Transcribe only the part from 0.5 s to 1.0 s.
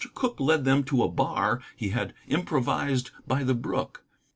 them